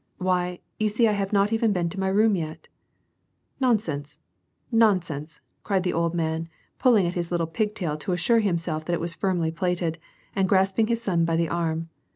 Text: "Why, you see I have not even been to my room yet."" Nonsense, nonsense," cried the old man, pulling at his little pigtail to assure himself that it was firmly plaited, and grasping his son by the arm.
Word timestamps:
"Why, 0.17 0.61
you 0.79 0.89
see 0.89 1.07
I 1.07 1.11
have 1.11 1.31
not 1.31 1.53
even 1.53 1.71
been 1.71 1.87
to 1.89 1.99
my 1.99 2.07
room 2.07 2.35
yet."" 2.35 2.67
Nonsense, 3.59 4.19
nonsense," 4.71 5.41
cried 5.63 5.83
the 5.83 5.93
old 5.93 6.15
man, 6.15 6.49
pulling 6.79 7.05
at 7.05 7.13
his 7.13 7.29
little 7.31 7.45
pigtail 7.45 7.97
to 7.97 8.11
assure 8.11 8.39
himself 8.39 8.83
that 8.85 8.93
it 8.95 8.99
was 8.99 9.13
firmly 9.13 9.51
plaited, 9.51 9.99
and 10.35 10.49
grasping 10.49 10.87
his 10.87 11.03
son 11.03 11.23
by 11.23 11.35
the 11.35 11.49
arm. 11.49 11.89